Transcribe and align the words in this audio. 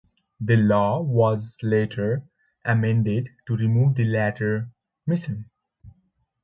The 0.39 0.55
law 0.57 0.99
was 1.03 1.59
later 1.61 2.23
amended 2.65 3.29
to 3.45 3.55
remove 3.55 3.93
the 3.93 4.05
latter 4.05 4.71
mission. 5.05 5.45